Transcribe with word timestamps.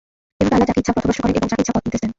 এভাবে 0.39 0.53
আল্লাহ 0.55 0.67
যাকে 0.69 0.81
ইচ্ছা 0.81 0.95
পথভ্রষ্ট 0.95 1.19
করেন 1.21 1.33
এবং 1.39 1.47
যাকে 1.51 1.63
ইচ্ছা 1.63 1.73
পথ-নির্দেশ 1.75 1.99
করেন। 2.01 2.09